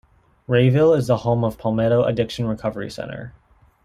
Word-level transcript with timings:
Rayville 0.47 0.93
is 0.95 1.05
the 1.05 1.17
home 1.17 1.43
of 1.43 1.59
Palmetto 1.59 2.01
Addiction 2.05 2.47
Recovery 2.47 2.89
Center. 2.89 3.35